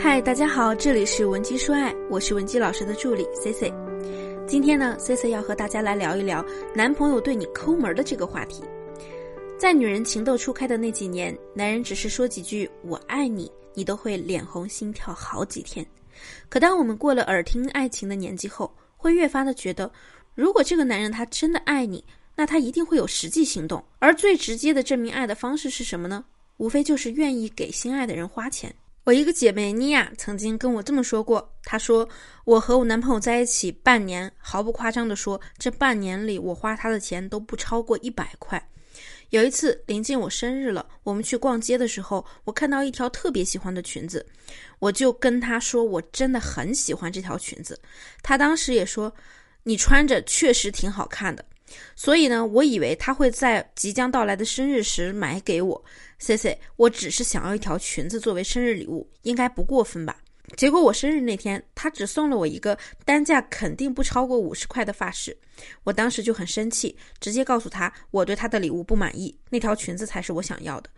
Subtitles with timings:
[0.00, 3.74] 嗨，大家好，这里是文姬说爱，我是文姬老师的助理 C C。
[4.46, 8.62] 今天呢，C C 要和大家来聊一聊男朋友对你抠门的这个话题。
[9.58, 15.84] 在女人情窦初开的那几年，男人只是说几句“我爱你”，你都会脸红心跳好几天。
[16.48, 19.90] 可当我们过了耳听爱情的年纪后，会越发的觉得，
[20.36, 22.04] 如果这个男人他真的爱你，
[22.36, 23.84] 那他一定会有实际行动。
[23.98, 26.24] 而最直接的证明爱的方式是什么呢？
[26.58, 28.72] 无非就是愿意给心爱的人花钱。
[29.08, 32.06] 我一个姐妹妮娅曾经跟我这么说过，她说
[32.44, 38.62] 我和我男朋友在一起半年，毫不夸张的说，这半年里我花他的钱都不超过一百块。
[39.30, 44.26] 有一次临近我生日了，我们去逛街的时候，我看到一条特别喜欢的裙子，
[44.78, 47.80] 我就跟他说我真的很喜欢这条裙子。
[48.22, 49.10] 他当时也说，
[49.62, 51.42] 你穿着确实挺好看的。
[51.94, 55.84] 所以呢，我以为他会在即将到来的生日时买给我。
[56.18, 60.16] C C，我只是想要一条裙子作为生日礼物，应该不过分吧？
[60.56, 65.36] 结果我生日那天，他只送了我一个单价肯定不超过五十块的发饰。
[65.84, 70.88] 我当时就很生气，直接告诉他我对他的礼物不满意，那条裙子才是我想要的。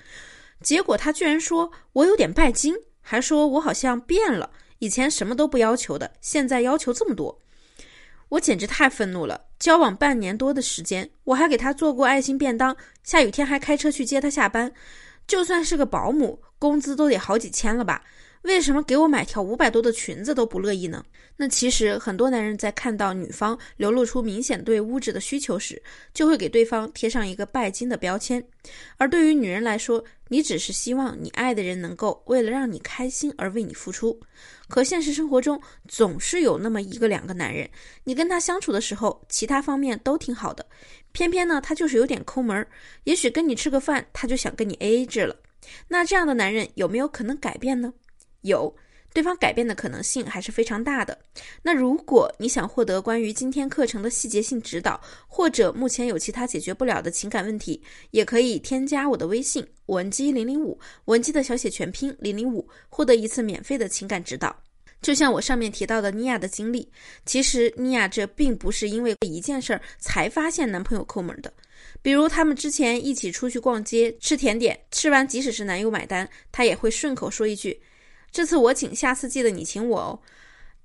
[0.62, 7.36] 结果他居然说我有点拜金，还说我好像变了，以前什么都不要求的，现在要求这么多。
[8.28, 9.40] 我简直太愤怒了！
[9.60, 14.72] 交往半年多的时间，我还给他做过爱心便当，下雨天还开车去接他下班。
[15.26, 18.02] 就算是个保姆，工资都得好几千了吧？
[18.42, 21.04] 为什么给我买条五百多的裙子都不乐意呢？
[21.36, 25.80] 那其实很多男人在看到女方流露出明显对物质的需求时，
[26.14, 28.42] 就会给对方贴上一个拜金的标签。
[28.96, 34.18] 而对于女人来说，你只是希望你爱的人能够为了让你开心而为你付出。
[34.68, 37.68] 可现实生活中总是有那么一个两个男人，
[38.04, 40.64] 你跟他相处的时候，其他方面都挺好的，
[41.12, 42.66] 偏偏呢他就是有点抠门儿。
[43.04, 45.36] 也许跟你吃个饭，他就想跟你 AA 制了。
[45.88, 47.92] 那这样的男人有没有可能改变呢？
[48.42, 48.74] 有，
[49.12, 51.18] 对方改变的可能性还是非常大的。
[51.62, 64.54] 那如果你想获得关于今天课程的细节性指导，或者目前有其他解决不了的情感问题，也可以添加我的微信文姬零零五，文姬的小写全拼零零五，获得一次免费的情感指导。
[65.02, 66.86] 就像我上面提到的妮亚的经历，
[67.24, 71.50] 其实妮亚这并不是因为一件事儿才发现男朋友抠门的。
[72.02, 77.80] 比如他们之前一起出去逛街吃甜点，吃完即使是男友买单，她也会顺口说一句。
[78.32, 80.20] 这次我请，下次记得你请我哦。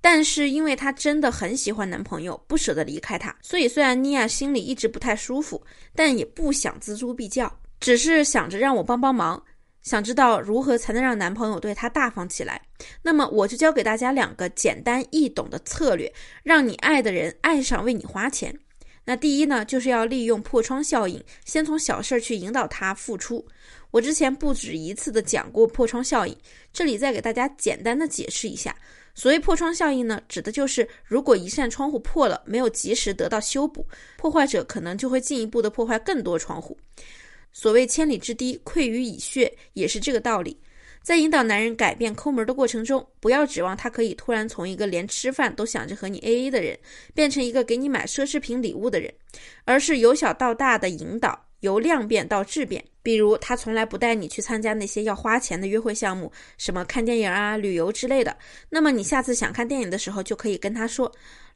[0.00, 5.64] 但是因为她真的很喜欢男朋友，不舍得离开他，所以虽然妮娅心里一直不太舒服，
[5.94, 9.42] 但也不想锱铢必较，只是想着让我帮帮忙，
[9.82, 12.60] 想知道如何才能让男朋友对她大方起来。
[13.02, 16.12] 那么我就教给大家两个简单易懂的策略，
[16.44, 18.56] 让你爱的人爱上为你花钱。
[19.06, 23.46] 那第一呢，就是要利用破窗效应，先从小事儿去引导他付出。
[23.96, 26.36] 我之前不止一次的讲过破窗效应，
[26.70, 28.76] 这里再给大家简单的解释一下。
[29.14, 33.86] 所谓破窗效应呢，指的就是如果一扇窗户破了，没有及时得到修补，
[34.18, 36.76] 破坏者可能就会进一步的破坏更多窗户。
[37.54, 40.54] 所谓千里之堤溃于蚁穴，也是这个道理。
[41.00, 46.78] 在引导男人改变抠门的过程中，不要指望他可以突然从一个连吃饭都想着和你 AA 的人，
[47.14, 49.10] 变成一个给你买奢侈品礼物的人，
[49.64, 52.84] 而是由小到大的引导，由量变到质变。
[53.02, 58.36] 比如，他从来不带你去参加那些要花钱的约会项目，什么看电影啊、旅游之类的。
[58.68, 61.10] 那么，你下次想看电影的时候，就可以跟他说：“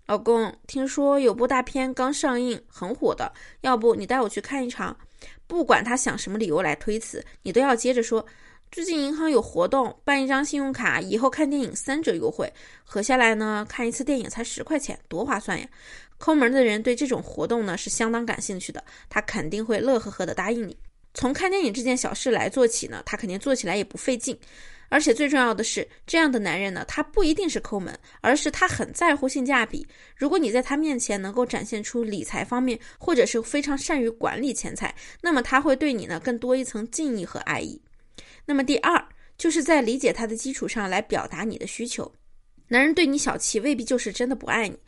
[0.07, 4.97] 老公，听说有部大片刚上映，很火的，要不你带我去看一场？”
[5.49, 8.25] 不管他想什么理由来推辞，你都要接着说。
[8.73, 12.53] 最近银行有活动，办一张信用卡，以后看电影三折优惠，
[12.85, 15.67] 合下来呢，看一次电影才十块钱，多划算呀！
[16.19, 20.77] 抠门的人对这种活动呢是相当感兴趣的，他肯定会乐呵呵的答应你。
[21.15, 24.39] 从看电影这件小事来做起呢，他肯定做起来也不费劲。
[24.89, 29.85] 而且最重要的是，这样的男人呢，他不一定是抠门，而是他很在乎性价比。
[30.15, 37.81] 如果你在他面前能够展现出理财方面，或者是非常善于管理钱财，那么他会对你呢更多一层敬意和爱意。
[38.45, 39.03] 那么第二，
[39.39, 42.11] 就是在理解他的基础上来表达你的需求。
[42.69, 44.79] 男人对你小气，未必就是真的不爱你，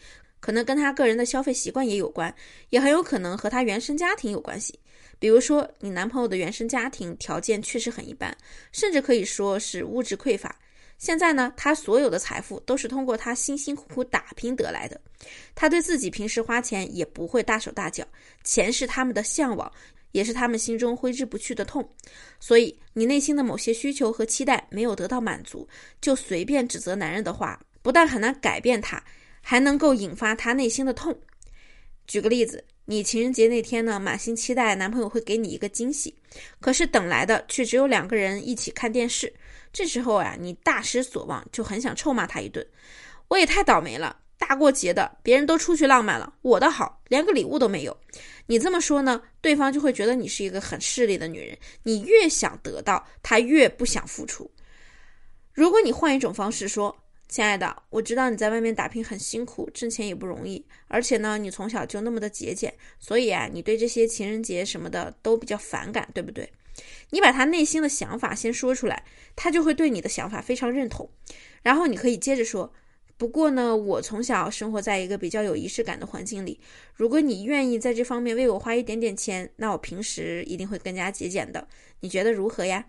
[0.41, 2.35] 可能跟他个人的消费习惯也有关，
[2.71, 4.79] 也很有可能和他原生家庭有关系。
[5.19, 8.37] 比如说，你男朋友的原生家庭条件确实很一般，
[8.73, 10.55] 甚至可以说是物质匮乏。
[10.99, 15.01] 现在呢，他所有的财富都是通过他辛辛苦苦打拼得来的，
[15.55, 18.05] 他对自己平时花钱也不会大手大脚，
[18.45, 19.73] 钱是他们的向往。
[20.13, 21.87] 也是他们心中挥之不去的痛，
[22.39, 25.69] 所以你内心的某些需求和期待没有得到满足，
[26.01, 29.03] 就随便指责男人的话，不但很难改变他，
[29.41, 31.19] 还能够引发他内心的痛。
[32.07, 36.15] 举个例子，你情人节那天呢，满心期待男朋友会给你一个惊喜，
[36.61, 39.33] 可是等来的却只有两个人一起看电视，
[39.73, 42.67] 这时候呀，你大失所望，就很想臭骂他一顿。
[43.29, 44.19] 我也太倒霉了，
[44.49, 47.97] 大过节的，别人都出去浪漫了，我的好连个礼物都没有。
[48.47, 51.57] 你这么说呢，对方就会觉得你是一个很势利的女人。
[51.85, 54.51] 你越想得到，他越不想付出。
[55.53, 56.97] 如果你换一种方式说，
[57.29, 66.51] 亲爱的，我知道你在外面打拼很辛苦，挣钱也不容易，而且呢，你从小就那么的节俭，所以啊，你对这些情人节什么的都比较反感，对不对？
[67.11, 69.05] 你把他内心的想法先说出来，
[69.37, 71.09] 他就会对你的想法非常认同。
[71.63, 72.73] 然后你可以接着说，
[73.23, 76.59] 不过呢，我从小生活在一个比较有仪式感的环境里，
[76.93, 81.65] 如果你愿意在这方面为我花一点点钱，那我平时一定会更加节俭的。
[82.01, 82.85] 你觉得如何呀？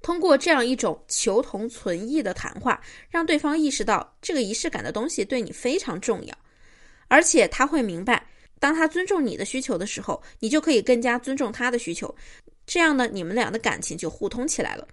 [0.00, 2.80] 通过这样一种求同存异的谈话，
[3.10, 6.34] 让对方意识到这个仪式感的东西对你非常重要，
[7.08, 8.26] 而且他会明白，
[8.58, 12.16] 当他尊重你的需求的时候，你就可以更加尊重他的需求，
[12.64, 14.88] 这样呢，你们俩的感情就互通起来了，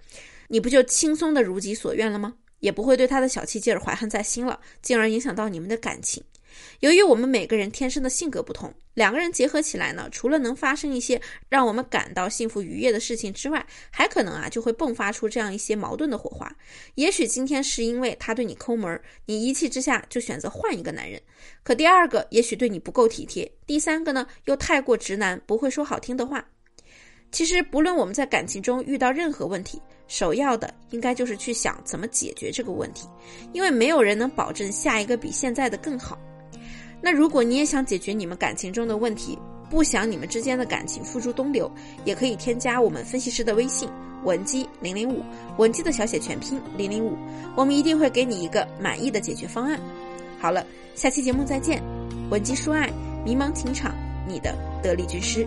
[0.50, 2.36] 你不就轻松的如己所愿了吗？
[2.59, 6.24] 也不会对他的小气劲儿怀恨在心了，进而影响到你们的感情。
[6.80, 16.56] 由于我们每个人天生的性格不同，两个人结合起来呢，除了能发生一些让我们感到幸福愉悦的事情之外，还可能啊就会迸发出这样一些矛盾的火花。
[16.95, 21.19] 也许今天是因为他对你抠门，你一气之下就选择换一个男人；
[21.63, 26.50] 可第二个也许对你不够体贴，第三个呢又太过直男，不会说好听的话。
[27.31, 33.07] 其实不论我们在感情中遇到任何问题，首要的应该就是去想怎么解决这个问题，
[33.53, 36.18] 因为没有人能保证下一个比现在的更好。
[37.01, 39.38] 那如果你也想解决你们感情中的问题，
[39.69, 41.69] 不想你们之间的感情付诸东流，
[42.06, 43.89] 也可以添加我们分析师的微信
[44.24, 45.21] 文姬零零五，
[45.57, 47.15] 文姬的小写全拼零零五，
[47.56, 49.79] 我们一定会给你一个满意的解决方案。
[50.39, 50.65] 好了，
[50.95, 51.83] 下期节目再见，
[52.31, 52.89] 文姬说爱，
[53.25, 53.94] 迷茫情场，
[54.27, 55.45] 你的得力军师。